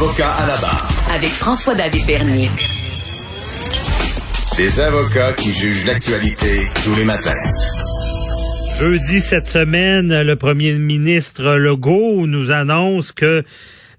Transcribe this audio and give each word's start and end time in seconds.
Avocat 0.00 0.30
à 0.30 0.46
la 0.46 0.56
barre. 0.58 0.88
Avec 1.12 1.30
François-David 1.30 2.06
Bernier. 2.06 2.50
Des 4.56 4.78
avocats 4.78 5.32
qui 5.32 5.50
jugent 5.50 5.86
l'actualité 5.86 6.68
tous 6.84 6.94
les 6.94 7.04
matins. 7.04 7.34
Jeudi 8.78 9.20
cette 9.20 9.48
semaine, 9.48 10.22
le 10.22 10.36
premier 10.36 10.74
ministre 10.74 11.56
Legault 11.56 12.28
nous 12.28 12.52
annonce 12.52 13.10
que 13.10 13.42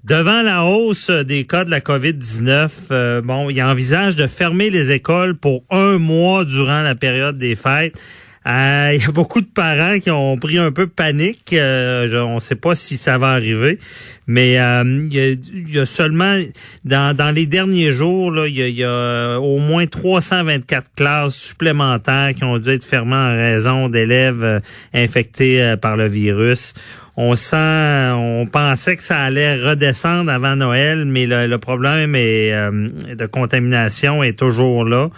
devant 0.05 0.41
la 0.41 0.63
hausse 0.63 1.09
des 1.09 1.45
cas 1.45 1.65
de 1.65 1.69
la 1.69 1.81
COVID-19, 1.81 2.69
euh, 2.91 3.21
bon, 3.21 3.49
il 3.49 3.61
envisage 3.61 4.15
de 4.15 4.27
fermer 4.27 4.69
les 4.69 4.93
écoles 4.93 5.35
pour 5.35 5.65
un 5.69 5.97
mois 5.97 6.45
durant 6.45 6.81
la 6.81 6.95
période 6.95 7.37
des 7.37 7.57
fêtes. 7.57 7.99
Euh, 8.47 8.91
il 8.95 9.01
y 9.01 9.05
a 9.05 9.11
beaucoup 9.11 9.41
de 9.41 9.47
parents 9.47 9.99
qui 9.99 10.09
ont 10.11 10.37
pris 10.37 10.57
un 10.57 10.71
peu 10.71 10.87
panique. 10.87 11.53
Euh, 11.53 12.07
je, 12.07 12.17
on 12.17 12.35
ne 12.35 12.39
sait 12.39 12.55
pas 12.55 12.73
si 12.73 12.95
ça 12.95 13.17
va 13.17 13.31
arriver, 13.31 13.79
mais 14.27 14.59
euh, 14.59 15.07
il, 15.11 15.69
y 15.69 15.73
y 15.73 15.79
a, 15.79 15.85
seulement 15.85 16.39
dans, 16.85 17.15
dans 17.15 17.31
les 17.31 17.45
derniers 17.45 17.91
jours, 17.91 18.47
il, 18.47 18.57
y 18.57 18.71
y 18.71 18.83
a 18.83 19.37
au 19.39 19.59
moins 19.59 19.85
324 19.85 20.91
classes 20.95 21.35
supplémentaires 21.35 22.33
qui 22.33 22.43
ont 22.45 22.57
dû 22.57 22.69
être 22.69 22.85
fermées 22.85 23.15
en 23.15 23.35
raison 23.35 23.89
d'élèves 23.89 24.61
infectés 24.93 25.75
par 25.81 25.97
le 25.97 26.07
virus 26.07 26.73
on 27.21 27.35
sent, 27.35 28.11
on 28.13 28.47
pensait 28.49 28.95
que 28.95 29.01
ça 29.01 29.19
allait 29.19 29.55
redescendre 29.55 30.31
avant 30.31 30.55
Noël, 30.55 31.03
mais 31.03 31.25
le, 31.25 31.47
le 31.47 31.57
problème 31.57 32.15
est, 32.15 32.53
euh, 32.53 32.71
de 33.13 33.25
contamination 33.25 34.23
est 34.23 34.39
toujours 34.39 34.85
là. 34.85 35.09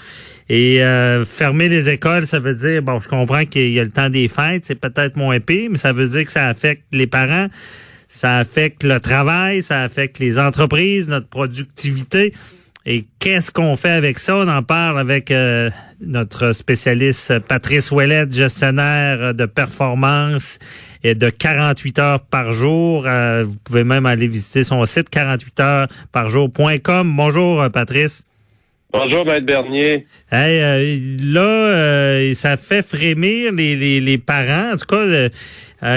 Et 0.49 0.83
euh, 0.83 1.25
fermer 1.25 1.69
les 1.69 1.89
écoles, 1.89 2.25
ça 2.25 2.39
veut 2.39 2.55
dire, 2.55 2.81
bon, 2.81 2.99
je 2.99 3.07
comprends 3.07 3.45
qu'il 3.45 3.71
y 3.71 3.79
a 3.79 3.83
le 3.83 3.89
temps 3.89 4.09
des 4.09 4.27
fêtes, 4.27 4.65
c'est 4.65 4.75
peut-être 4.75 5.15
moins 5.15 5.39
pire, 5.39 5.69
mais 5.71 5.77
ça 5.77 5.93
veut 5.93 6.07
dire 6.07 6.25
que 6.25 6.31
ça 6.31 6.47
affecte 6.47 6.85
les 6.91 7.07
parents, 7.07 7.47
ça 8.07 8.37
affecte 8.37 8.83
le 8.83 8.99
travail, 8.99 9.61
ça 9.61 9.83
affecte 9.83 10.19
les 10.19 10.37
entreprises, 10.37 11.07
notre 11.07 11.27
productivité. 11.27 12.33
Et 12.85 13.05
qu'est-ce 13.19 13.51
qu'on 13.51 13.77
fait 13.77 13.91
avec 13.91 14.17
ça? 14.17 14.37
On 14.37 14.47
en 14.47 14.63
parle 14.63 14.99
avec 14.99 15.29
euh, 15.29 15.69
notre 16.01 16.51
spécialiste 16.51 17.37
Patrice 17.39 17.91
Ouellet, 17.91 18.25
gestionnaire 18.31 19.35
de 19.35 19.45
performance 19.45 20.57
et 21.03 21.13
de 21.13 21.29
48 21.29 21.99
heures 21.99 22.21
par 22.21 22.53
jour. 22.53 23.03
Euh, 23.05 23.43
vous 23.45 23.55
pouvez 23.63 23.83
même 23.83 24.07
aller 24.07 24.27
visiter 24.27 24.63
son 24.63 24.83
site 24.85 25.11
48heuresparjour.com. 25.11 27.15
Bonjour 27.15 27.69
Patrice. 27.71 28.23
Bonjour, 28.93 29.25
Maître 29.25 29.45
Bernier. 29.45 30.05
Hey, 30.31 30.61
euh, 30.61 30.97
là, 31.23 31.41
euh, 31.41 32.33
ça 32.33 32.57
fait 32.57 32.85
frémir 32.85 33.53
les, 33.53 33.77
les, 33.77 34.01
les, 34.01 34.17
parents. 34.17 34.73
En 34.73 34.75
tout 34.75 34.85
cas, 34.85 34.97
euh, 34.97 35.29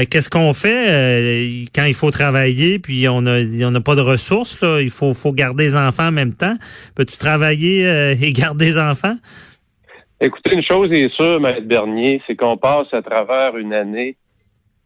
qu'est-ce 0.09 0.31
qu'on 0.31 0.55
fait 0.55 1.67
quand 1.75 1.87
il 1.87 1.95
faut 1.95 2.13
travailler, 2.13 2.79
puis 2.79 3.09
on 3.09 3.27
a 3.27 3.41
on 3.67 3.71
n'a 3.73 3.81
pas 3.81 3.97
de 3.97 4.01
ressources, 4.01 4.63
là, 4.63 4.81
il 4.81 4.91
faut, 4.91 5.13
faut 5.13 5.33
garder 5.33 5.65
les 5.65 5.77
enfants 5.77 6.09
en 6.09 6.13
même 6.13 6.35
temps. 6.35 6.55
Peux-tu 6.95 7.19
travailler 7.19 7.85
et 8.21 8.33
garder 8.33 8.67
les 8.67 8.79
enfants? 8.79 9.17
Écoutez, 10.21 10.55
une 10.55 10.63
chose 10.63 10.93
est 10.93 11.13
sûre, 11.15 11.41
Maître 11.41 11.67
Bernier, 11.67 12.23
c'est 12.27 12.37
qu'on 12.37 12.57
passe 12.57 12.87
à 12.93 13.03
travers 13.03 13.57
une 13.57 13.75
année 13.75 14.17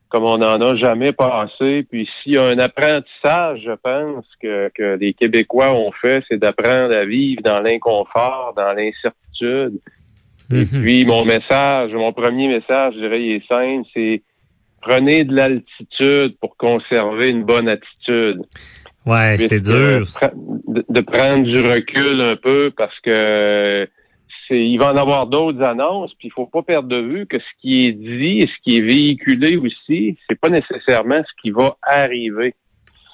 comme 0.08 0.24
on 0.24 0.38
n'en 0.38 0.60
a 0.60 0.76
jamais 0.76 1.12
passé. 1.12 1.86
Puis 1.90 2.08
s'il 2.22 2.34
y 2.34 2.38
a 2.38 2.44
un 2.44 2.58
apprentissage, 2.58 3.60
je 3.64 3.72
pense, 3.82 4.24
que, 4.42 4.70
que 4.74 4.96
les 4.98 5.12
Québécois 5.14 5.72
ont 5.72 5.92
fait, 5.92 6.22
c'est 6.28 6.38
d'apprendre 6.38 6.94
à 6.94 7.04
vivre 7.04 7.42
dans 7.42 7.60
l'inconfort, 7.60 8.54
dans 8.56 8.72
l'incertitude. 8.72 9.78
Et 10.50 10.64
Mhm. 10.64 10.82
puis 10.82 11.04
mon 11.04 11.24
message, 11.26 11.92
mon 11.92 12.12
premier 12.12 12.48
message, 12.48 12.94
je 12.94 13.00
dirais, 13.00 13.22
il 13.22 13.32
est 13.36 13.46
simple, 13.46 13.86
c'est 13.92 14.22
prenez 14.80 15.24
de 15.24 15.34
l'altitude 15.34 16.36
pour 16.40 16.56
conserver 16.56 17.28
une 17.28 17.44
bonne 17.44 17.68
attitude. 17.68 18.40
Ouais, 19.04 19.36
c'est 19.38 19.68
euh, 19.70 20.00
dur. 20.00 20.06
de 20.88 21.00
prendre 21.00 21.44
du 21.44 21.60
recul 21.60 22.20
un 22.20 22.36
peu 22.36 22.70
parce 22.76 22.98
que 23.00 23.88
c'est 24.48 24.58
il 24.58 24.78
va 24.78 24.92
en 24.92 24.96
avoir 24.96 25.26
d'autres 25.26 25.62
annonces, 25.62 26.12
puis 26.14 26.28
il 26.28 26.32
faut 26.32 26.46
pas 26.46 26.62
perdre 26.62 26.88
de 26.88 27.00
vue 27.00 27.26
que 27.26 27.38
ce 27.38 27.60
qui 27.60 27.86
est 27.86 27.92
dit 27.92 28.38
et 28.38 28.46
ce 28.46 28.62
qui 28.64 28.78
est 28.78 28.82
véhiculé 28.82 29.56
aussi, 29.56 30.16
c'est 30.28 30.40
pas 30.40 30.48
nécessairement 30.48 31.22
ce 31.22 31.42
qui 31.42 31.50
va 31.50 31.76
arriver. 31.82 32.54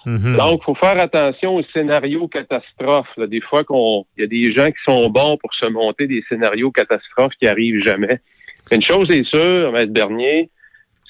Mhm. 0.06 0.36
Donc, 0.36 0.60
il 0.62 0.64
faut 0.64 0.74
faire 0.74 0.98
attention 0.98 1.56
aux 1.56 1.62
scénarios 1.72 2.28
catastrophes. 2.28 3.16
là. 3.16 3.26
Des 3.26 3.40
fois, 3.40 3.64
qu'on 3.64 4.04
il 4.16 4.20
y 4.20 4.24
a 4.24 4.26
des 4.26 4.52
gens 4.52 4.66
qui 4.66 4.82
sont 4.86 5.08
bons 5.08 5.38
pour 5.38 5.52
se 5.54 5.66
monter 5.66 6.06
des 6.06 6.22
scénarios 6.28 6.70
catastrophes 6.70 7.32
qui 7.40 7.48
arrivent 7.48 7.82
jamais. 7.84 8.20
Une 8.70 8.82
chose 8.82 9.10
est 9.10 9.24
sûre, 9.24 9.72
Maître 9.72 9.92
Bernier, 9.92 10.50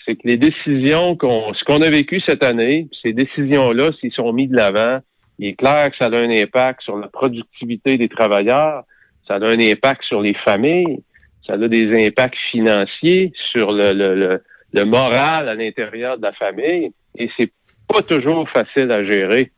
c'est 0.05 0.17
que 0.17 0.27
les 0.27 0.37
décisions 0.37 1.17
qu'on, 1.17 1.53
ce 1.55 1.65
qu'on 1.65 1.83
a 1.83 1.91
vécu 1.91 2.21
cette 2.21 2.45
année, 2.45 2.89
ces 3.03 3.13
décisions-là, 3.13 3.93
s'ils 4.01 4.13
sont 4.13 4.33
mis 4.33 4.49
de 4.49 4.57
l'avant, 4.57 5.01
il 5.39 5.49
est 5.49 5.55
clair 5.55 5.91
que 5.91 5.97
ça 5.97 6.07
a 6.07 6.17
un 6.17 6.31
impact 6.31 6.83
sur 6.83 6.97
la 6.97 7.09
productivité 7.09 7.97
des 7.99 8.09
travailleurs, 8.09 8.85
ça 9.29 9.35
a 9.35 9.45
un 9.45 9.59
impact 9.59 10.03
sur 10.05 10.21
les 10.23 10.35
familles, 10.45 10.99
ça 11.47 11.55
a 11.55 11.69
des 11.69 12.07
impacts 12.07 12.37
financiers 12.51 13.33
sur 13.53 13.73
le, 13.73 13.93
le, 13.93 14.15
le, 14.15 14.43
le 14.73 14.85
moral 14.85 15.49
à 15.49 15.55
l'intérieur 15.55 16.17
de 16.19 16.23
la 16.23 16.33
famille, 16.33 16.91
et 17.19 17.31
c'est 17.39 17.51
pas 17.89 18.03
toujours 18.03 18.49
facile 18.51 18.91
à 18.91 19.05
gérer. 19.05 19.51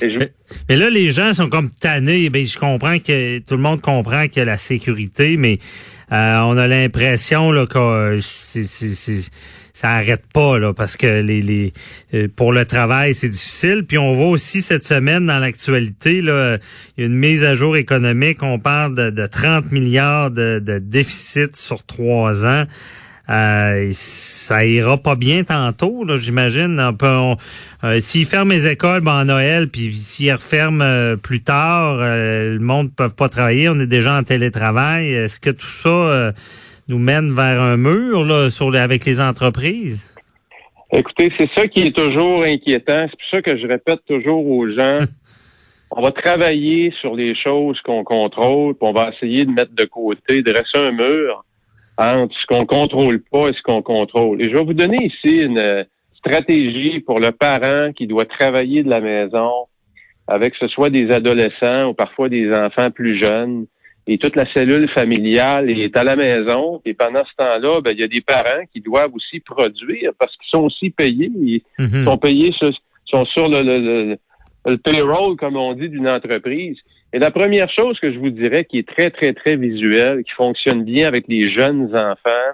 Je- 0.00 0.18
Mais, 0.18 0.30
mais 0.70 0.76
là, 0.76 0.88
les 0.90 1.10
gens 1.10 1.32
sont 1.34 1.48
comme 1.50 1.70
tannés. 1.70 2.30
Ben, 2.30 2.44
je 2.46 2.58
comprends 2.58 2.98
que 2.98 3.38
tout 3.40 3.54
le 3.56 3.62
monde 3.62 3.80
comprend 3.82 4.26
qu'il 4.26 4.38
y 4.38 4.40
a 4.40 4.44
la 4.46 4.56
sécurité, 4.56 5.36
mais 5.36 5.58
euh, 6.12 6.38
on 6.40 6.56
a 6.56 6.66
l'impression 6.66 7.52
là 7.52 7.66
que 7.66 7.78
euh, 7.78 8.18
c'est- 8.20 9.30
ça 9.74 9.90
arrête 9.90 10.22
pas 10.32 10.58
là 10.60 10.72
parce 10.72 10.96
que 10.96 11.20
les, 11.20 11.42
les 11.42 11.72
euh, 12.14 12.28
pour 12.34 12.52
le 12.52 12.64
travail 12.64 13.12
c'est 13.12 13.28
difficile. 13.28 13.84
Puis 13.86 13.98
on 13.98 14.14
voit 14.14 14.28
aussi 14.28 14.62
cette 14.62 14.84
semaine 14.84 15.26
dans 15.26 15.40
l'actualité 15.40 16.22
là, 16.22 16.58
il 16.96 17.00
y 17.00 17.04
a 17.04 17.06
une 17.08 17.16
mise 17.16 17.44
à 17.44 17.54
jour 17.54 17.76
économique. 17.76 18.42
On 18.42 18.60
parle 18.60 18.94
de, 18.94 19.10
de 19.10 19.26
30 19.26 19.72
milliards 19.72 20.30
de, 20.30 20.78
déficit 20.78 21.56
sur 21.56 21.84
trois 21.84 22.46
ans. 22.46 22.64
Euh, 23.30 23.88
ça 23.92 24.66
ira 24.66 24.98
pas 24.98 25.16
bien 25.16 25.44
tantôt, 25.44 26.04
là, 26.04 26.18
j'imagine. 26.18 26.78
Euh, 27.02 28.00
s'ils 28.00 28.26
ferment 28.26 28.52
les 28.52 28.68
écoles 28.68 29.00
ben, 29.00 29.22
en 29.22 29.24
Noël, 29.24 29.68
puis 29.68 29.94
s'ils 29.94 30.30
referment 30.30 30.84
euh, 30.84 31.16
plus 31.16 31.40
tard, 31.40 31.96
le 31.96 32.58
monde 32.58 32.88
ne 32.88 32.92
peut 32.92 33.08
pas 33.08 33.30
travailler. 33.30 33.70
On 33.70 33.80
est 33.80 33.86
déjà 33.86 34.18
en 34.18 34.22
télétravail. 34.22 35.14
Est-ce 35.14 35.40
que 35.40 35.50
tout 35.50 35.66
ça 35.66 36.32
nous 36.88 36.98
mène 36.98 37.34
vers 37.34 37.60
un 37.60 37.76
mur 37.76 38.24
là, 38.24 38.50
sur 38.50 38.70
les- 38.70 38.78
avec 38.78 39.04
les 39.04 39.20
entreprises? 39.20 40.10
Écoutez, 40.92 41.32
c'est 41.38 41.50
ça 41.54 41.66
qui 41.66 41.80
est 41.80 41.96
toujours 41.96 42.44
inquiétant. 42.44 43.06
C'est 43.10 43.18
pour 43.18 43.30
ça 43.30 43.42
que 43.42 43.56
je 43.56 43.66
répète 43.66 44.00
toujours 44.06 44.46
aux 44.46 44.68
gens, 44.70 44.98
on 45.90 46.02
va 46.02 46.12
travailler 46.12 46.92
sur 47.00 47.14
les 47.14 47.34
choses 47.34 47.80
qu'on 47.80 48.04
contrôle, 48.04 48.74
puis 48.74 48.88
on 48.88 48.92
va 48.92 49.10
essayer 49.10 49.44
de 49.44 49.50
mettre 49.50 49.74
de 49.74 49.84
côté, 49.84 50.42
de 50.42 50.52
dresser 50.52 50.78
un 50.78 50.92
mur 50.92 51.44
entre 51.96 52.34
ce 52.34 52.46
qu'on 52.46 52.66
contrôle 52.66 53.22
pas 53.30 53.48
et 53.48 53.52
ce 53.52 53.62
qu'on 53.62 53.82
contrôle. 53.82 54.42
Et 54.42 54.50
je 54.50 54.56
vais 54.56 54.64
vous 54.64 54.74
donner 54.74 55.06
ici 55.06 55.28
une 55.28 55.58
euh, 55.58 55.84
stratégie 56.16 57.00
pour 57.00 57.20
le 57.20 57.30
parent 57.30 57.92
qui 57.92 58.06
doit 58.06 58.26
travailler 58.26 58.82
de 58.82 58.90
la 58.90 59.00
maison 59.00 59.50
avec 60.26 60.54
ce 60.58 60.68
soit 60.68 60.90
des 60.90 61.10
adolescents 61.10 61.88
ou 61.88 61.94
parfois 61.94 62.28
des 62.28 62.52
enfants 62.52 62.90
plus 62.90 63.20
jeunes. 63.20 63.66
Et 64.06 64.18
toute 64.18 64.36
la 64.36 64.44
cellule 64.52 64.88
familiale 64.90 65.70
est 65.70 65.96
à 65.96 66.04
la 66.04 66.14
maison. 66.14 66.82
Et 66.84 66.92
pendant 66.94 67.24
ce 67.24 67.34
temps-là, 67.36 67.80
ben, 67.80 67.92
il 67.92 68.00
y 68.00 68.02
a 68.02 68.08
des 68.08 68.20
parents 68.20 68.64
qui 68.72 68.80
doivent 68.80 69.14
aussi 69.14 69.40
produire 69.40 70.12
parce 70.18 70.36
qu'ils 70.36 70.50
sont 70.50 70.62
aussi 70.64 70.90
payés. 70.90 71.30
Ils 71.34 71.62
Mhm. 71.78 72.04
sont 72.04 72.18
payés 72.18 72.52
sur, 72.52 72.70
sont 73.06 73.24
sur 73.24 73.48
le, 73.48 73.62
le, 73.62 73.78
le, 73.80 74.16
le 74.66 74.76
payroll, 74.76 75.36
comme 75.36 75.56
on 75.56 75.72
dit, 75.72 75.88
d'une 75.88 76.08
entreprise. 76.08 76.76
Et 77.14 77.18
la 77.18 77.30
première 77.30 77.70
chose 77.70 77.98
que 78.00 78.12
je 78.12 78.18
vous 78.18 78.30
dirais 78.30 78.64
qui 78.64 78.78
est 78.78 78.88
très, 78.88 79.10
très, 79.10 79.32
très 79.32 79.56
visuelle, 79.56 80.22
qui 80.24 80.32
fonctionne 80.32 80.84
bien 80.84 81.06
avec 81.06 81.24
les 81.28 81.50
jeunes 81.50 81.94
enfants 81.96 82.50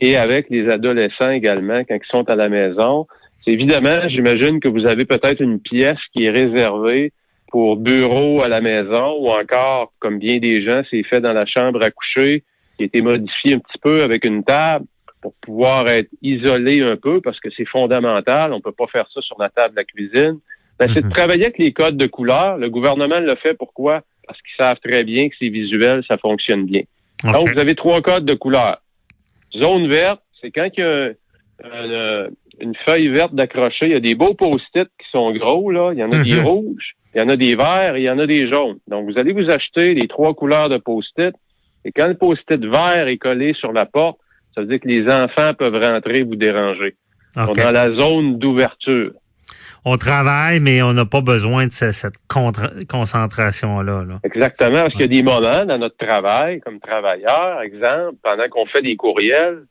et 0.00 0.16
avec 0.16 0.48
les 0.50 0.68
adolescents 0.70 1.30
également 1.30 1.82
quand 1.84 1.96
ils 1.96 2.10
sont 2.10 2.28
à 2.30 2.34
la 2.36 2.48
maison, 2.48 3.06
c'est 3.44 3.52
évidemment, 3.52 4.08
j'imagine 4.08 4.58
que 4.60 4.68
vous 4.68 4.86
avez 4.86 5.04
peut-être 5.04 5.42
une 5.42 5.60
pièce 5.60 5.98
qui 6.12 6.24
est 6.24 6.30
réservée 6.30 7.12
pour 7.54 7.76
bureau 7.76 8.42
à 8.42 8.48
la 8.48 8.60
maison 8.60 9.16
ou 9.20 9.28
encore, 9.30 9.92
comme 10.00 10.18
bien 10.18 10.38
des 10.38 10.60
gens, 10.64 10.82
c'est 10.90 11.04
fait 11.04 11.20
dans 11.20 11.32
la 11.32 11.46
chambre 11.46 11.80
à 11.84 11.92
coucher, 11.92 12.42
qui 12.76 12.82
a 12.82 12.86
été 12.86 13.00
modifié 13.00 13.54
un 13.54 13.60
petit 13.60 13.78
peu 13.80 14.02
avec 14.02 14.24
une 14.24 14.42
table 14.42 14.86
pour 15.22 15.34
pouvoir 15.40 15.88
être 15.88 16.08
isolé 16.20 16.80
un 16.82 16.96
peu 16.96 17.20
parce 17.20 17.38
que 17.38 17.50
c'est 17.56 17.64
fondamental. 17.68 18.52
On 18.52 18.60
peut 18.60 18.72
pas 18.72 18.88
faire 18.88 19.06
ça 19.14 19.20
sur 19.22 19.36
la 19.38 19.50
table 19.50 19.70
de 19.70 19.76
la 19.76 19.84
cuisine. 19.84 20.40
Ben, 20.80 20.90
c'est 20.92 21.02
de 21.02 21.06
Mhm. 21.06 21.12
travailler 21.12 21.44
avec 21.44 21.58
les 21.58 21.72
codes 21.72 21.96
de 21.96 22.06
couleur. 22.08 22.58
Le 22.58 22.68
gouvernement 22.70 23.20
le 23.20 23.36
fait 23.36 23.54
pourquoi? 23.54 24.02
Parce 24.26 24.40
qu'ils 24.42 24.64
savent 24.64 24.80
très 24.82 25.04
bien 25.04 25.28
que 25.28 25.36
c'est 25.38 25.48
visuel, 25.48 26.02
ça 26.08 26.18
fonctionne 26.18 26.64
bien. 26.66 26.82
Donc, 27.22 27.50
vous 27.50 27.58
avez 27.60 27.76
trois 27.76 28.02
codes 28.02 28.24
de 28.24 28.34
couleur. 28.34 28.78
Zone 29.56 29.86
verte, 29.86 30.20
c'est 30.40 30.50
quand 30.50 30.66
il 30.76 30.80
y 30.80 30.82
a 30.82 31.10
euh, 31.64 32.28
une 32.60 32.74
feuille 32.84 33.10
verte 33.10 33.32
d'accrocher, 33.32 33.84
il 33.86 33.92
y 33.92 33.94
a 33.94 34.00
des 34.00 34.16
beaux 34.16 34.34
post-it 34.34 34.88
qui 35.00 35.08
sont 35.12 35.30
gros, 35.34 35.70
là. 35.70 35.92
Il 35.92 36.00
y 36.00 36.02
en 36.02 36.10
a 36.10 36.20
des 36.24 36.34
Mhm. 36.40 36.44
rouges, 36.44 36.94
il 37.14 37.20
y 37.20 37.24
en 37.24 37.28
a 37.28 37.36
des 37.36 37.54
verts 37.56 37.96
et 37.96 38.00
il 38.00 38.04
y 38.04 38.10
en 38.10 38.18
a 38.18 38.26
des 38.26 38.48
jaunes. 38.48 38.78
Donc, 38.88 39.10
vous 39.10 39.18
allez 39.18 39.32
vous 39.32 39.50
acheter 39.50 39.94
les 39.94 40.08
trois 40.08 40.34
couleurs 40.34 40.68
de 40.68 40.78
post-it. 40.78 41.34
Et 41.84 41.92
quand 41.92 42.08
le 42.08 42.14
post-it 42.14 42.64
vert 42.64 43.06
est 43.08 43.18
collé 43.18 43.54
sur 43.54 43.72
la 43.72 43.84
porte, 43.86 44.18
ça 44.54 44.60
veut 44.62 44.66
dire 44.66 44.80
que 44.80 44.88
les 44.88 45.06
enfants 45.12 45.52
peuvent 45.54 45.74
rentrer 45.82 46.18
et 46.18 46.22
vous 46.22 46.36
déranger. 46.36 46.96
Ils 47.36 47.42
sont 47.44 47.50
OK. 47.50 47.62
dans 47.62 47.70
la 47.72 47.92
zone 47.94 48.38
d'ouverture. 48.38 49.12
On 49.84 49.98
travaille, 49.98 50.60
mais 50.60 50.80
on 50.80 50.92
n'a 50.94 51.04
pas 51.04 51.20
besoin 51.20 51.66
de 51.66 51.72
ce- 51.72 51.92
cette 51.92 52.14
concentration-là. 52.88 54.04
Là. 54.08 54.20
Exactement, 54.24 54.82
parce 54.82 54.92
qu'il 54.92 55.02
y 55.02 55.04
a 55.04 55.08
des 55.08 55.22
moments 55.22 55.66
dans 55.66 55.78
notre 55.78 55.96
travail, 55.96 56.60
comme 56.60 56.80
travailleur, 56.80 57.60
exemple, 57.62 58.16
pendant 58.22 58.48
qu'on 58.48 58.66
fait 58.66 58.82
des 58.82 58.96
courriels, 58.96 59.64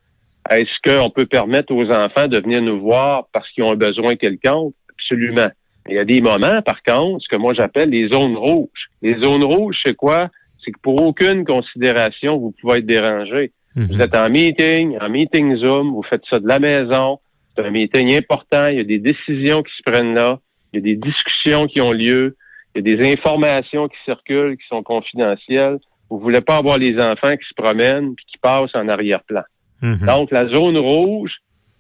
est-ce 0.51 0.69
qu'on 0.85 1.09
peut 1.09 1.25
permettre 1.25 1.73
aux 1.73 1.89
enfants 1.89 2.27
de 2.27 2.37
venir 2.39 2.61
nous 2.61 2.79
voir 2.79 3.27
parce 3.33 3.49
qu'ils 3.51 3.63
ont 3.63 3.71
un 3.71 3.75
besoin 3.77 4.15
quelconque? 4.15 4.73
Absolument. 4.99 5.49
Il 5.89 5.95
y 5.95 5.99
a 5.99 6.05
des 6.05 6.21
moments, 6.21 6.61
par 6.61 6.81
contre, 6.83 7.23
ce 7.23 7.27
que 7.27 7.35
moi 7.35 7.53
j'appelle 7.53 7.89
les 7.89 8.07
zones 8.07 8.37
rouges. 8.37 8.89
Les 9.01 9.19
zones 9.19 9.43
rouges, 9.43 9.79
c'est 9.85 9.95
quoi? 9.95 10.29
C'est 10.63 10.71
que 10.71 10.79
pour 10.81 11.01
aucune 11.01 11.43
considération, 11.45 12.37
vous 12.37 12.53
pouvez 12.61 12.79
être 12.79 12.85
dérangé. 12.85 13.51
Mhm. 13.75 13.85
Vous 13.85 14.01
êtes 14.01 14.15
en 14.15 14.29
meeting, 14.29 14.97
en 14.99 15.09
meeting 15.09 15.57
Zoom, 15.57 15.91
vous 15.91 16.03
faites 16.03 16.23
ça 16.29 16.39
de 16.39 16.47
la 16.47 16.59
maison. 16.59 17.19
C'est 17.55 17.65
un 17.65 17.71
meeting 17.71 18.15
important. 18.15 18.67
Il 18.67 18.77
y 18.77 18.79
a 18.79 18.83
des 18.83 18.99
décisions 18.99 19.61
qui 19.61 19.73
se 19.75 19.83
prennent 19.83 20.13
là. 20.13 20.39
Il 20.71 20.77
y 20.77 20.79
a 20.79 20.81
des 20.81 20.95
discussions 20.95 21.67
qui 21.67 21.81
ont 21.81 21.91
lieu. 21.91 22.35
Il 22.75 22.85
y 22.85 22.91
a 22.91 22.95
des 22.95 23.11
informations 23.11 23.87
qui 23.87 23.97
circulent, 24.05 24.57
qui 24.57 24.67
sont 24.67 24.83
confidentielles. 24.83 25.79
Vous 26.09 26.19
voulez 26.19 26.41
pas 26.41 26.57
avoir 26.57 26.77
les 26.77 26.99
enfants 26.99 27.35
qui 27.35 27.47
se 27.47 27.53
promènent 27.55 28.15
puis 28.15 28.25
qui 28.25 28.37
passent 28.37 28.73
en 28.73 28.87
arrière-plan. 28.87 29.43
Mhm. 29.81 30.05
Donc, 30.07 30.31
la 30.31 30.47
zone 30.47 30.77
rouge, 30.77 31.33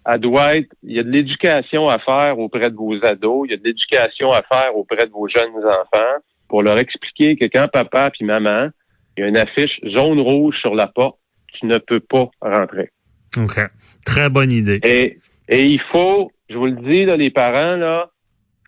elle 0.05 0.19
doit 0.19 0.57
être, 0.57 0.69
il 0.83 0.95
y 0.95 0.99
a 0.99 1.03
de 1.03 1.09
l'éducation 1.09 1.89
à 1.89 1.99
faire 1.99 2.37
auprès 2.39 2.69
de 2.69 2.75
vos 2.75 2.93
ados, 3.05 3.47
il 3.47 3.51
y 3.51 3.53
a 3.53 3.57
de 3.57 3.63
l'éducation 3.63 4.31
à 4.31 4.41
faire 4.43 4.75
auprès 4.75 5.05
de 5.05 5.11
vos 5.11 5.27
jeunes 5.27 5.55
enfants 5.57 6.15
pour 6.49 6.61
leur 6.61 6.77
expliquer 6.77 7.35
que 7.35 7.45
quand 7.45 7.67
papa 7.67 8.11
puis 8.11 8.25
maman, 8.25 8.69
il 9.17 9.21
y 9.21 9.23
a 9.23 9.27
une 9.29 9.37
affiche 9.37 9.79
zone 9.87 10.19
rouge 10.19 10.57
sur 10.59 10.75
la 10.75 10.87
porte, 10.87 11.17
tu 11.53 11.65
ne 11.67 11.77
peux 11.77 11.99
pas 11.99 12.29
rentrer. 12.41 12.89
OK. 13.37 13.59
Très 14.05 14.29
bonne 14.29 14.51
idée. 14.51 14.79
Et, 14.83 15.19
et 15.47 15.63
il 15.65 15.79
faut, 15.91 16.31
je 16.49 16.55
vous 16.57 16.65
le 16.67 16.75
dis, 16.91 17.05
là, 17.05 17.15
les 17.15 17.31
parents, 17.31 17.75
là, 17.77 18.09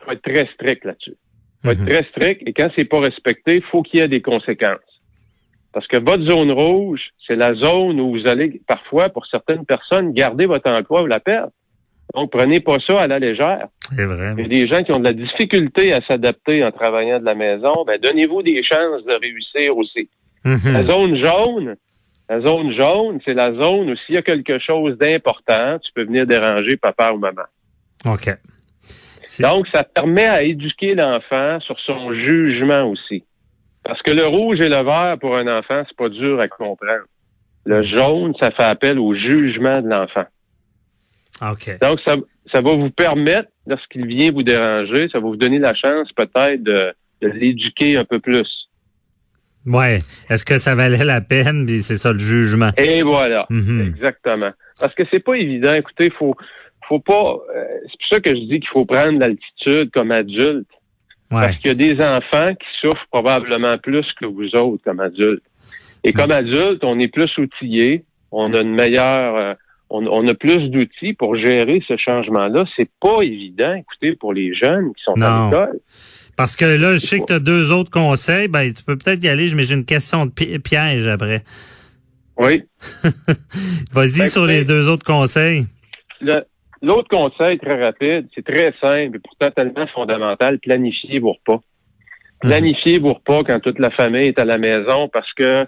faut 0.03 0.11
être 0.11 0.21
très 0.21 0.47
strict 0.53 0.85
là-dessus. 0.85 1.15
faut 1.63 1.71
Mhm. 1.71 1.81
être 1.81 1.85
très 1.85 2.03
strict 2.09 2.41
et 2.47 2.53
quand 2.53 2.69
c'est 2.77 2.85
pas 2.89 2.99
respecté, 2.99 3.61
faut 3.71 3.81
qu'il 3.81 3.99
y 3.99 4.03
ait 4.03 4.07
des 4.07 4.21
conséquences. 4.21 4.94
Parce 5.75 5.87
que 5.87 5.97
votre 5.97 6.23
zone 6.23 6.51
rouge, 6.53 7.01
c'est 7.27 7.35
la 7.35 7.53
zone 7.53 7.99
où 7.99 8.11
vous 8.17 8.27
allez 8.27 8.61
parfois, 8.65 9.09
pour 9.09 9.25
certaines 9.25 9.65
personnes, 9.65 10.13
garder 10.13 10.45
votre 10.45 10.69
emploi 10.69 11.03
ou 11.03 11.05
la 11.05 11.19
perdre. 11.19 11.51
Donc, 12.13 12.31
prenez 12.31 12.61
pas 12.61 12.77
ça 12.79 13.01
à 13.01 13.07
la 13.07 13.19
légère. 13.19 13.67
C'est 13.93 14.05
vrai. 14.05 14.35
Il 14.37 14.43
y 14.43 14.45
a 14.45 14.47
des 14.47 14.67
gens 14.71 14.83
qui 14.85 14.93
ont 14.93 14.99
de 15.01 15.03
la 15.03 15.11
difficulté 15.11 15.91
à 15.91 15.99
s'adapter 16.03 16.63
en 16.63 16.71
travaillant 16.71 17.19
de 17.19 17.25
la 17.25 17.35
maison. 17.35 17.83
Ben, 17.85 17.99
donnez-vous 18.01 18.41
des 18.41 18.63
chances 18.63 19.03
de 19.03 19.19
réussir 19.21 19.75
aussi. 19.75 20.07
La 20.45 20.51
Mhm. 20.83 20.87
zone 20.87 21.15
jaune, 21.21 21.75
la 22.29 22.39
zone 22.39 22.71
jaune, 22.73 23.19
c'est 23.25 23.33
la 23.33 23.51
zone 23.53 23.89
où 23.89 23.95
s'il 23.97 24.15
y 24.15 24.17
a 24.17 24.21
quelque 24.21 24.57
chose 24.59 24.97
d'important, 24.97 25.77
tu 25.79 25.91
peux 25.93 26.05
venir 26.05 26.25
déranger 26.25 26.77
papa 26.77 27.11
ou 27.11 27.17
maman. 27.17 27.41
OK. 28.05 28.29
Donc, 29.41 29.67
ça 29.73 29.83
permet 29.83 30.25
à 30.25 30.41
éduquer 30.43 30.95
l'enfant 30.95 31.59
sur 31.59 31.77
son 31.81 32.13
jugement 32.13 32.83
aussi. 32.89 33.25
Parce 33.85 34.01
que 34.01 34.11
le 34.11 34.25
rouge 34.25 34.59
et 34.59 34.69
le 34.69 34.83
vert, 34.83 35.17
pour 35.21 35.37
un 35.37 35.47
enfant, 35.47 35.83
c'est 35.87 35.95
pas 35.95 36.09
dur 36.09 36.39
à 36.39 36.47
comprendre. 36.47 37.05
Le 37.65 37.83
jaune, 37.83 38.33
ça 38.39 38.51
fait 38.51 38.63
appel 38.63 38.99
au 38.99 39.13
jugement 39.13 39.81
de 39.81 39.87
l'enfant. 39.87 40.25
OK. 41.41 41.77
Donc, 41.81 41.99
ça, 42.05 42.15
ça 42.51 42.61
va 42.61 42.75
vous 42.75 42.89
permettre, 42.89 43.49
lorsqu'il 43.67 44.05
vient 44.07 44.31
vous 44.31 44.43
déranger, 44.43 45.07
ça 45.11 45.19
va 45.19 45.27
vous 45.27 45.35
donner 45.35 45.59
la 45.59 45.73
chance 45.73 46.11
peut-être 46.13 46.63
de, 46.63 46.93
de 47.21 47.27
l'éduquer 47.27 47.97
un 47.97 48.05
peu 48.05 48.19
plus. 48.19 48.47
Ouais. 49.65 49.99
Est-ce 50.29 50.45
que 50.45 50.57
ça 50.57 50.75
valait 50.75 51.03
la 51.03 51.21
peine? 51.21 51.65
Puis 51.65 51.81
c'est 51.81 51.97
ça 51.97 52.11
le 52.13 52.19
jugement. 52.19 52.69
Et 52.77 53.01
voilà. 53.01 53.45
Mhm. 53.49 53.81
Exactement. 53.81 54.51
Parce 54.79 54.93
que 54.93 55.03
c'est 55.11 55.19
pas 55.19 55.33
évident. 55.35 55.73
Écoutez, 55.73 56.11
faut, 56.11 56.35
faut 56.87 56.99
pas. 56.99 57.37
euh, 57.55 57.63
c'est 57.83 57.97
pour 57.99 58.07
ça 58.11 58.19
que 58.19 58.29
je 58.29 58.41
dis 58.41 58.59
qu'il 58.59 58.69
faut 58.71 58.85
prendre 58.85 59.19
l'altitude 59.19 59.89
comme 59.91 60.11
adulte. 60.11 60.67
Ouais. 61.31 61.41
Parce 61.41 61.57
qu'il 61.57 61.67
y 61.67 61.71
a 61.71 61.73
des 61.95 62.01
enfants 62.03 62.53
qui 62.53 62.67
souffrent 62.87 63.07
probablement 63.11 63.77
plus 63.79 64.05
que 64.19 64.25
vous 64.25 64.55
autres 64.55 64.83
comme 64.83 64.99
adultes. 64.99 65.43
Et 66.03 66.13
comme 66.13 66.31
adulte, 66.31 66.83
on 66.83 66.99
est 66.99 67.07
plus 67.07 67.35
outillé, 67.39 68.03
on 68.31 68.53
a 68.53 68.61
une 68.61 68.75
meilleure, 68.75 69.35
euh, 69.35 69.53
on, 69.89 70.05
on 70.05 70.27
a 70.27 70.33
plus 70.35 70.69
d'outils 70.69 71.13
pour 71.13 71.35
gérer 71.35 71.81
ce 71.87 71.97
changement-là. 71.97 72.65
C'est 72.75 72.89
pas 73.01 73.21
évident, 73.23 73.73
écoutez, 73.73 74.15
pour 74.15 74.33
les 74.33 74.53
jeunes 74.53 74.93
qui 74.93 75.03
sont 75.03 75.15
Non. 75.17 75.25
à 75.25 75.49
l'école. 75.49 75.79
Parce 76.37 76.55
que 76.55 76.65
là, 76.65 76.93
je 76.93 76.99
sais 76.99 77.19
que 77.19 77.25
tu 77.25 77.33
as 77.33 77.39
deux 77.39 77.71
autres 77.71 77.89
conseils. 77.89 78.47
Ben, 78.49 78.71
tu 78.71 78.83
peux 78.83 78.97
peut-être 78.97 79.23
y 79.23 79.29
aller, 79.29 79.49
mais 79.55 79.63
j'ai 79.63 79.73
une 79.75 79.85
question 79.85 80.25
de 80.27 80.31
pi- 80.31 80.59
piège 80.59 81.07
après. 81.07 81.43
Oui. 82.37 82.63
Vas-y 83.93 84.19
Ben, 84.19 84.29
sur 84.29 84.45
les 84.45 84.63
deux 84.65 84.89
autres 84.89 85.05
conseils. 85.05 85.65
Le- 86.21 86.43
L'autre 86.81 87.07
conseil 87.09 87.57
très 87.57 87.81
rapide, 87.81 88.27
c'est 88.35 88.45
très 88.45 88.73
simple 88.81 89.15
et 89.15 89.19
pourtant 89.19 89.51
tellement 89.51 89.87
fondamental, 89.87 90.59
planifiez 90.59 91.19
vos 91.19 91.33
repas. 91.33 91.61
Planifiez 92.41 92.99
vos 92.99 93.13
repas 93.13 93.43
quand 93.43 93.59
toute 93.59 93.79
la 93.79 93.91
famille 93.91 94.27
est 94.27 94.39
à 94.39 94.45
la 94.45 94.57
maison 94.57 95.07
parce 95.09 95.31
que 95.33 95.65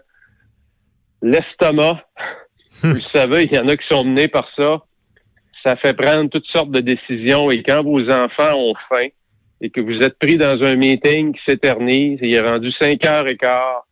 l'estomac, 1.21 2.04
vous 2.83 2.95
le 2.95 3.00
savez, 3.00 3.45
il 3.45 3.54
y 3.54 3.59
en 3.59 3.68
a 3.68 3.77
qui 3.77 3.88
sont 3.88 4.04
menés 4.04 4.27
par 4.27 4.48
ça, 4.56 4.83
ça 5.63 5.75
fait 5.77 5.94
prendre 5.94 6.30
toutes 6.30 6.48
sortes 6.48 6.71
de 6.71 6.81
décisions. 6.81 7.50
Et 7.51 7.63
quand 7.63 7.83
vos 7.83 8.09
enfants 8.09 8.56
ont 8.56 8.75
faim 8.89 9.07
et 9.62 9.69
que 9.69 9.81
vous 9.81 10.00
êtes 10.01 10.19
pris 10.19 10.38
dans 10.38 10.62
un 10.63 10.75
meeting 10.75 11.33
qui 11.33 11.42
s'éternise 11.45 12.19
et 12.21 12.27
il 12.27 12.36
est 12.36 12.42
rendu 12.42 12.71
cinq 12.74 13.06
heures 13.06 13.27
et 13.27 13.38
quart, 13.38 13.86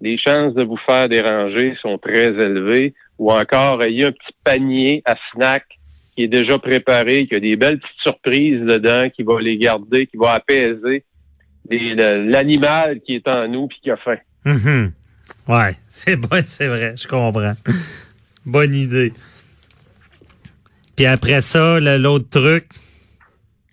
les 0.00 0.16
chances 0.16 0.54
de 0.54 0.62
vous 0.62 0.78
faire 0.78 1.08
déranger 1.08 1.76
sont 1.82 1.98
très 1.98 2.28
élevées. 2.28 2.94
Ou 3.18 3.30
encore 3.32 3.84
il 3.84 4.00
y 4.00 4.04
a 4.04 4.08
un 4.08 4.12
petit 4.12 4.34
panier 4.44 5.02
à 5.04 5.14
snack 5.32 5.64
qui 6.20 6.24
est 6.24 6.28
déjà 6.28 6.58
préparé, 6.58 7.26
qui 7.26 7.34
a 7.34 7.40
des 7.40 7.56
belles 7.56 7.78
petites 7.78 8.02
surprises 8.02 8.60
dedans, 8.60 9.08
qui 9.08 9.22
va 9.22 9.40
les 9.40 9.56
garder, 9.56 10.06
qui 10.06 10.18
va 10.18 10.32
apaiser 10.32 11.02
l'animal 11.70 13.00
qui 13.00 13.14
est 13.14 13.26
en 13.26 13.48
nous 13.48 13.68
puis 13.68 13.78
qui 13.82 13.90
a 13.90 13.96
faim. 13.96 14.18
Mhm. 14.44 14.92
Ouais, 15.48 15.76
c'est 15.88 16.16
bon, 16.16 16.42
c'est 16.44 16.66
vrai, 16.66 16.94
je 16.94 17.08
comprends. 17.08 17.54
Bonne 18.44 18.74
idée. 18.74 19.14
Puis 20.94 21.06
après 21.06 21.40
ça, 21.40 21.80
l'autre 21.80 22.28
truc, 22.28 22.66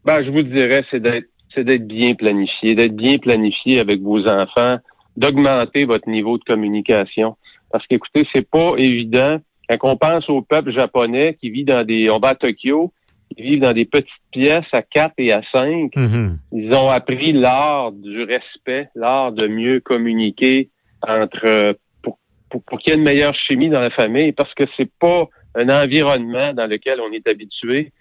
Ben, 0.06 0.24
je 0.24 0.30
vous 0.30 0.44
dirais, 0.44 0.86
c'est 0.90 1.02
d'être 1.02 1.28
c'est 1.54 1.66
d'être 1.66 1.88
bien 1.88 2.14
planifié, 2.14 2.76
d'être 2.76 2.96
bien 2.96 3.18
planifié 3.18 3.82
avec 3.82 4.00
vos 4.00 4.26
enfants, 4.26 4.78
d'augmenter 5.18 5.84
votre 5.84 6.08
niveau 6.08 6.38
de 6.38 6.44
communication. 6.44 7.36
Parce 7.72 7.86
qu'écoutez, 7.88 8.26
c'est 8.34 8.48
pas 8.50 8.76
évident. 8.78 9.42
Quand 9.70 9.92
on 9.92 9.98
pense 9.98 10.30
au 10.30 10.42
peuple 10.42 10.72
japonais 10.72 11.38
qui 11.40 11.50
vit 11.50 11.66
dans 11.66 11.86
des, 11.86 12.10
on 12.10 12.20
va 12.20 12.30
à 12.30 12.36
Tokyo, 12.36 12.94
ils 13.36 13.44
vivent 13.44 13.62
dans 13.62 13.74
des 13.74 13.86
petites 13.86 14.08
pièces 14.32 14.66
à 14.72 14.82
4 14.82 15.14
et 15.18 15.34
à 15.34 15.42
5. 15.52 15.96
mhm. 15.96 16.40
Ils 16.54 16.74
ont 16.74 16.90
appris 16.90 17.34
l'art 17.34 17.92
du 17.92 18.24
respect, 18.24 18.90
l'art 18.96 19.32
de 19.32 19.48
mieux 19.48 19.80
communiquer 19.82 20.70
entre 21.06 21.78
pour, 22.02 22.18
pour, 22.50 22.64
pour 22.64 22.80
qu'il 22.80 22.94
y 22.94 22.96
ait 22.96 23.00
une 23.00 23.06
meilleure 23.06 23.36
chimie 23.36 23.70
dans 23.70 23.82
la 23.82 23.90
famille, 23.90 24.32
parce 24.32 24.54
que 24.54 24.64
c'est 24.78 24.90
pas 25.00 25.28
un 25.56 25.70
environnement 25.70 26.54
dans 26.54 26.68
lequel 26.68 27.00
on 27.02 27.12
est 27.12 27.28
habitué. 27.28 27.92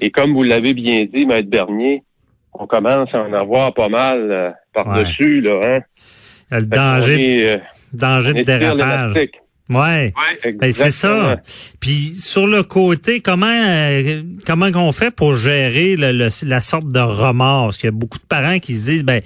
Et 0.00 0.10
comme 0.10 0.34
vous 0.34 0.42
l'avez 0.42 0.74
bien 0.74 1.06
dit, 1.06 1.24
Maître 1.24 1.48
Bernier, 1.48 2.02
on 2.52 2.66
commence 2.66 3.12
à 3.14 3.22
en 3.22 3.32
avoir 3.32 3.72
pas 3.74 3.88
mal 3.88 4.30
euh, 4.30 4.50
par-dessus, 4.72 5.40
là, 5.40 5.60
hein? 5.62 5.80
le 6.50 6.66
danger, 6.66 7.38
est, 7.38 7.54
euh, 7.54 7.58
danger 7.92 8.34
de 8.34 8.42
dérapage. 8.42 9.14
Ouais. 9.68 10.12
Ouais, 10.44 10.52
Ben, 10.52 10.72
c'est 10.72 10.90
ça. 10.92 11.40
Puis 11.80 12.14
sur 12.14 12.46
le 12.46 12.62
côté, 12.62 13.20
comment 13.20 13.46
euh, 13.50 14.22
comment 14.46 14.70
qu'on 14.70 14.92
fait 14.92 15.10
pour 15.10 15.34
gérer 15.36 15.96
le- 15.96 16.12
le- 16.12 16.28
la 16.48 16.60
sorte 16.60 16.88
de 16.88 17.00
remords? 17.00 17.66
Parce 17.66 17.78
qu'il 17.78 17.88
y 17.88 17.88
a 17.88 17.92
beaucoup 17.92 18.18
de 18.18 18.24
parents 18.28 18.60
qui 18.60 18.74
se 18.76 18.84
disent, 18.84 19.04
ben, 19.04 19.22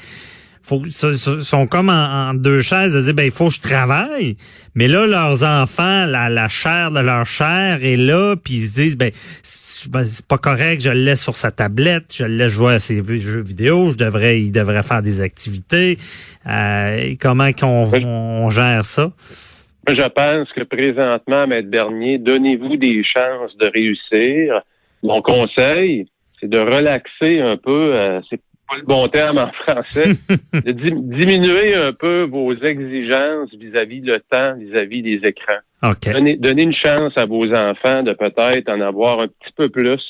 faut, 0.62 0.82
so- 0.88 1.12
so- 1.14 1.40
sont 1.42 1.66
comme 1.66 1.88
en, 1.90 2.28
en 2.30 2.34
deux 2.34 2.62
chaises 2.62 2.94
de 2.94 3.00
dire, 3.02 3.12
ben, 3.14 3.24
il 3.24 3.30
faut 3.32 3.48
que 3.48 3.54
je 3.54 3.60
travaille. 3.60 4.36
Mais 4.74 4.88
là, 4.88 5.06
leurs 5.06 5.42
enfants, 5.44 6.06
la, 6.06 6.28
la 6.30 6.48
chair 6.48 6.90
de 6.90 7.00
leur 7.00 7.26
chair 7.26 7.80
est 7.84 7.96
là, 7.96 8.36
puis 8.42 8.54
ils 8.54 8.68
se 8.68 8.74
disent, 8.80 8.96
ben, 8.96 9.10
c'est 9.42 9.90
ben, 9.90 10.06
c'est 10.06 10.24
pas 10.24 10.38
correct, 10.38 10.80
je 10.80 10.90
le 10.90 11.02
laisse 11.02 11.20
sur 11.22 11.36
sa 11.36 11.50
tablette, 11.50 12.14
je 12.16 12.24
le 12.24 12.36
laisse 12.36 12.52
jouer 12.52 12.74
à 12.74 12.78
ses 12.78 13.02
jeux 13.18 13.42
vidéo, 13.42 13.90
je 13.90 13.96
devrais, 13.96 14.40
il 14.40 14.52
devrait 14.52 14.82
faire 14.84 15.02
des 15.02 15.20
activités. 15.20 15.98
Euh, 16.46 17.14
comment 17.20 17.52
qu'on 17.52 17.90
Oui. 17.90 18.02
on 18.06 18.48
gère 18.50 18.84
ça? 18.86 19.10
Je 19.88 20.08
pense 20.08 20.52
que 20.52 20.62
présentement, 20.62 21.46
Maître 21.46 21.68
Bernier, 21.68 22.18
donnez-vous 22.18 22.76
des 22.76 23.02
chances 23.02 23.56
de 23.56 23.66
réussir. 23.66 24.60
Mon 25.02 25.22
conseil, 25.22 26.06
c'est 26.38 26.48
de 26.50 26.58
relaxer 26.58 27.40
un 27.40 27.56
peu. 27.56 27.94
euh, 27.94 28.20
c'est 28.28 28.40
pas 28.68 28.76
le 28.76 28.84
bon 28.84 29.08
terme 29.08 29.38
en 29.38 29.50
français, 29.52 30.12
de 30.52 30.70
dim- 30.72 31.02
diminuer 31.16 31.74
un 31.74 31.92
peu 31.92 32.22
vos 32.22 32.54
exigences 32.54 33.52
vis-à-vis 33.54 34.00
le 34.02 34.20
temps, 34.30 34.54
vis-à-vis 34.58 35.02
des 35.02 35.26
écrans. 35.26 35.58
OK. 35.82 36.12
Donnez, 36.12 36.36
donnez 36.36 36.62
une 36.62 36.74
chance 36.74 37.16
à 37.16 37.24
vos 37.24 37.52
enfants 37.52 38.02
de 38.02 38.12
peut-être 38.12 38.68
en 38.68 38.80
avoir 38.80 39.20
un 39.20 39.28
petit 39.28 39.52
peu 39.56 39.68
plus, 39.70 40.02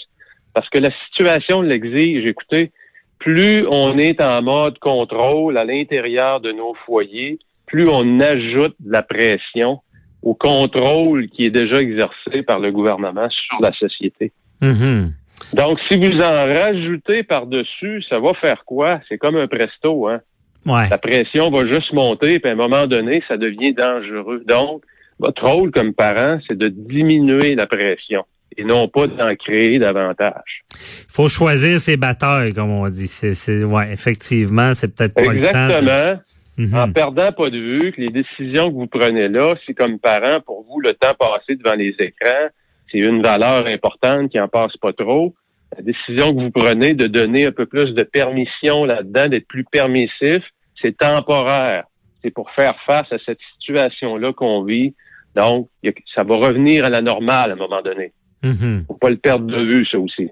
parce 0.53 0.69
que 0.69 0.79
la 0.79 0.91
situation 1.07 1.63
l'exige. 1.63 2.27
Écoutez, 2.27 2.71
plus 3.19 3.67
on 3.69 3.97
est 3.99 4.21
en 4.21 4.43
mode 4.43 4.79
contrôle 4.81 5.57
à 5.57 5.65
l'intérieur 5.65 6.41
de 6.41 6.53
nos 6.53 6.75
foyers, 6.87 7.39
plus 7.71 7.89
on 7.89 8.21
ajoute 8.21 8.75
de 8.81 8.93
la 8.93 9.03
pression 9.03 9.79
au 10.23 10.35
contrôle 10.35 11.29
qui 11.29 11.47
est 11.47 11.51
déjà 11.51 11.81
exercé 11.81 12.43
par 12.47 12.59
le 12.59 12.73
gouvernement 12.73 13.29
sur 13.31 13.61
la 13.63 13.73
société. 13.73 14.33
Mhm. 14.61 15.13
Donc, 15.55 15.79
si 15.89 15.97
vous 15.97 16.21
en 16.21 16.45
rajoutez 16.47 17.23
par-dessus, 17.23 18.03
ça 18.09 18.19
va 18.19 18.35
faire 18.35 18.63
quoi? 18.67 19.01
C'est 19.09 19.17
comme 19.19 19.37
un 19.37 19.47
presto, 19.49 20.09
hein? 20.09 20.21
Ouais. 20.67 20.89
La 20.91 20.99
pression 20.99 21.51
va 21.51 21.67
juste 21.67 21.93
monter, 21.95 22.39
puis 22.39 22.51
à 22.51 22.53
un 22.53 22.57
moment 22.57 22.87
donné, 22.87 23.23
ça 23.27 23.39
devient 23.39 23.73
dangereux. 23.73 24.45
Donc, 24.47 24.83
votre 25.19 25.47
rôle 25.47 25.71
comme 25.71 25.95
parent, 25.95 26.39
c'est 26.47 26.59
de 26.59 26.69
diminuer 26.69 27.55
la 27.55 27.67
pression 27.67 28.25
et 28.57 28.65
non 28.65 28.89
pas 28.89 29.07
d'en 29.07 29.35
créer 29.37 29.79
davantage. 29.79 30.65
Il 30.75 31.13
faut 31.13 31.29
choisir 31.29 31.79
ses 31.79 31.97
batailles, 31.97 32.53
comme 32.53 32.71
on 32.71 32.87
dit. 32.89 33.07
C'est, 33.07 33.33
c'est, 33.35 33.65
ouais, 33.65 33.91
effectivement, 33.93 34.75
c'est 34.75 34.95
peut-être 34.95 35.15
pas 35.15 35.23
le 35.33 35.41
temps. 35.41 35.69
de- 35.81 36.19
Mhm. 36.61 36.75
En 36.75 36.93
perdant 36.93 37.33
pas 37.33 37.49
de 37.49 37.57
vue 37.57 37.93
que 37.93 38.03
les 38.03 38.11
décisions 38.11 38.69
que 38.69 38.75
vous 38.75 38.87
prenez 38.87 39.29
là, 39.29 39.55
c'est 39.65 39.73
comme 39.73 39.99
parent, 39.99 40.41
pour 40.45 40.67
vous, 40.69 40.79
le 40.79 40.93
temps 40.93 41.15
passé 41.19 41.57
devant 41.57 41.75
les 41.75 41.95
écrans, 41.99 42.49
c'est 42.93 42.99
une 42.99 43.23
valeur 43.23 43.67
importante 43.67 44.31
qui 44.31 44.39
en 44.39 44.47
passe 44.47 44.77
pas 44.77 44.93
trop. 44.93 45.35
La 45.75 45.83
décision 45.83 46.35
que 46.35 46.43
vous 46.43 46.51
prenez 46.51 46.93
de 46.93 47.07
donner 47.07 47.47
un 47.47 47.53
peu 47.53 47.65
plus 47.65 47.95
de 47.95 48.03
permission 48.03 48.85
là-dedans, 48.85 49.29
d'être 49.29 49.49
plus 49.49 49.65
permissif, 49.65 50.43
c'est 50.83 50.99
temporaire. 50.99 51.85
C'est 52.23 52.31
pour 52.31 52.51
faire 52.51 52.75
face 52.85 53.11
à 53.11 53.17
cette 53.25 53.39
situation-là 53.55 54.35
qu'on 54.35 54.63
vit. 54.63 54.95
Donc, 55.37 55.71
ça 56.15 56.25
va 56.25 56.37
revenir 56.37 56.85
à 56.85 56.91
la 56.91 57.01
normale 57.01 57.53
à 57.53 57.55
un 57.55 57.57
moment 57.57 57.81
donné. 57.81 58.13
Mhm. 58.43 58.85
Faut 58.87 58.99
pas 58.99 59.09
le 59.09 59.17
perdre 59.17 59.47
de 59.47 59.63
vue, 59.63 59.87
ça 59.87 59.99
aussi. 59.99 60.29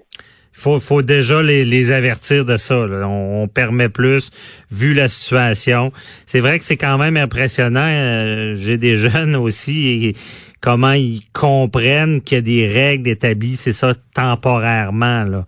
Faut, 0.51 0.79
faut 0.79 1.01
déjà 1.01 1.41
les, 1.41 1.63
les 1.65 1.91
avertir 1.91 2.45
de 2.45 2.57
ça. 2.57 2.75
là. 2.87 3.07
On, 3.07 3.43
on 3.43 3.47
permet 3.47 3.89
plus, 3.89 4.31
vu 4.71 4.93
la 4.93 5.07
situation. 5.07 5.91
C'est 6.25 6.39
vrai 6.39 6.59
que 6.59 6.65
c'est 6.65 6.77
quand 6.77 6.97
même 6.97 7.17
impressionnant. 7.17 7.79
euh, 7.89 8.55
J'ai 8.55 8.77
des 8.77 8.97
jeunes 9.09 9.35
aussi, 9.35 9.87
et 10.07 10.15
comment 10.61 10.91
ils 10.93 11.21
comprennent 11.33 12.21
qu'il 12.21 12.35
y 12.35 12.39
a 12.39 12.41
des 12.41 12.67
règles 12.67 13.09
établies, 13.09 13.55
c'est 13.55 13.73
ça, 13.73 13.93
temporairement. 14.13 15.23
Là. 15.23 15.45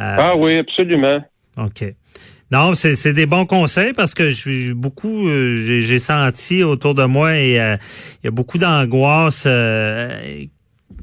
Euh, 0.00 0.16
Ah 0.18 0.36
oui, 0.36 0.58
absolument. 0.58 1.20
OK. 1.56 1.84
Non, 2.50 2.74
c'est 2.74 2.94
c'est 2.94 3.14
des 3.14 3.26
bons 3.26 3.46
conseils 3.46 3.94
parce 3.94 4.14
que 4.14 4.72
beaucoup 4.74 5.26
euh, 5.28 5.64
j'ai 5.66 5.80
j'ai 5.80 5.98
senti 5.98 6.62
autour 6.62 6.94
de 6.94 7.04
moi 7.04 7.36
et 7.36 7.58
euh, 7.58 7.76
il 8.22 8.26
y 8.26 8.28
a 8.28 8.30
beaucoup 8.30 8.58
d'angoisse 8.58 9.44
euh, 9.46 10.44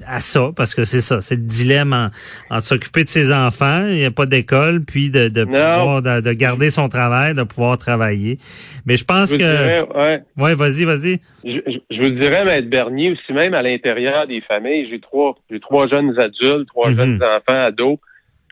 à 0.07 0.19
ça 0.19 0.51
parce 0.55 0.73
que 0.75 0.85
c'est 0.85 1.01
ça, 1.01 1.21
c'est 1.21 1.35
le 1.35 1.41
dilemme 1.41 1.93
en, 1.93 2.09
en 2.55 2.59
s'occuper 2.61 3.03
de 3.03 3.09
ses 3.09 3.31
enfants, 3.31 3.85
il 3.87 3.95
n'y 3.95 4.05
a 4.05 4.11
pas 4.11 4.25
d'école, 4.25 4.81
puis 4.85 5.09
de 5.09 5.27
de, 5.29 5.43
pouvoir, 5.45 6.01
de 6.01 6.21
de 6.21 6.33
garder 6.33 6.69
son 6.69 6.89
travail, 6.89 7.33
de 7.33 7.43
pouvoir 7.43 7.77
travailler. 7.77 8.37
Mais 8.85 8.97
je 8.97 9.05
pense 9.05 9.29
Je 9.31 9.35
que 9.35 9.39
dirais, 9.39 9.81
ouais. 9.95 10.21
ouais, 10.37 10.55
vas-y, 10.55 10.83
vas-y. 10.85 11.19
Je, 11.43 11.59
je- 11.67 11.79
je 11.89 11.97
vous 12.01 12.09
le 12.09 12.19
dirais, 12.19 12.45
Maître 12.45 12.69
Bernier, 12.69 13.11
aussi 13.11 13.33
même 13.33 13.53
à 13.53 13.61
l'intérieur 13.61 14.27
des 14.27 14.41
familles, 14.41 14.87
j'ai 14.89 14.99
trois, 14.99 15.35
j'ai 15.49 15.59
trois 15.59 15.87
jeunes 15.87 16.17
adultes, 16.19 16.67
trois 16.67 16.89
Mhm. 16.91 16.95
jeunes 16.97 17.23
enfants 17.23 17.63
ados, 17.65 17.97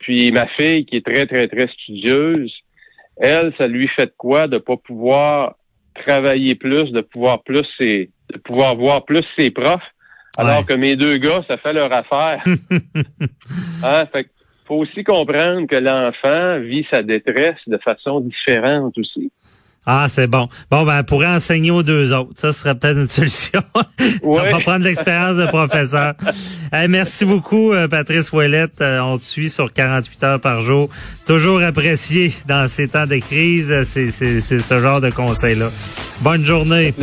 puis 0.01 0.31
ma 0.31 0.47
fille 0.47 0.85
qui 0.85 0.97
est 0.97 1.05
très, 1.05 1.25
très, 1.27 1.47
très 1.47 1.67
studieuse, 1.67 2.51
elle, 3.21 3.53
ça 3.57 3.67
lui 3.67 3.87
fait 3.95 4.05
de 4.05 4.13
quoi 4.17 4.47
de 4.47 4.57
pas 4.57 4.77
pouvoir 4.77 5.55
travailler 6.05 6.55
plus, 6.55 6.91
de 6.91 7.01
pouvoir 7.01 7.43
plus 7.43 7.65
ses, 7.77 8.09
de 8.33 8.37
pouvoir 8.39 8.75
voir 8.75 9.05
plus 9.05 9.23
ses 9.37 9.51
profs, 9.51 9.81
alors 10.37 10.59
Ouais. 10.59 10.63
que 10.65 10.73
mes 10.73 10.95
deux 10.95 11.17
gars, 11.17 11.41
ça 11.47 11.57
fait 11.57 11.73
leur 11.73 11.91
affaire. 11.91 12.43
hein? 13.83 14.03
Fait 14.11 14.23
que 14.25 14.29
faut 14.67 14.75
aussi 14.75 15.03
comprendre 15.03 15.65
que 15.67 15.75
l'enfant 15.75 16.59
vit 16.63 16.85
sa 16.91 17.01
détresse 17.01 17.57
de 17.67 17.77
façon 17.83 18.19
différente 18.21 18.93
aussi. 18.97 19.31
Ah, 19.91 20.05
c'est 20.07 20.27
bon. 20.27 20.47
Bon, 20.69 20.83
ben, 20.83 21.01
pourrait 21.03 21.25
enseigner 21.33 21.71
aux 21.71 21.81
deux 21.81 22.13
autres. 22.13 22.29
Ça 22.35 22.53
serait 22.53 22.75
peut-être 22.75 22.97
une 22.97 23.07
solution. 23.07 23.61
On 24.21 24.35
Ouais. 24.37 24.51
va 24.51 24.59
prendre 24.59 24.85
l'expérience 24.85 25.37
de 25.37 25.47
professeur. 25.47 26.13
Hey, 26.71 26.87
merci 26.87 27.25
beaucoup, 27.25 27.71
euh, 27.73 27.87
Patrice 27.87 28.31
Ouellette. 28.31 28.79
Euh, 28.81 28.99
on 28.99 29.17
te 29.17 29.23
suit 29.23 29.49
sur 29.49 29.73
48 29.73 30.23
heures 30.23 30.39
par 30.39 30.61
jour. 30.61 30.87
Toujours 31.25 31.63
apprécié 31.63 32.31
dans 32.47 32.67
ces 32.67 32.87
temps 32.87 33.07
de 33.07 33.17
crise. 33.17 33.81
C'est, 33.81 34.11
c'est, 34.11 34.39
c'est 34.39 34.59
ce 34.59 34.79
genre 34.79 35.01
de 35.01 35.09
conseils-là. 35.09 35.69
Bonne 36.21 36.45
journée. 36.45 36.93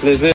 Plaisir. 0.00 0.24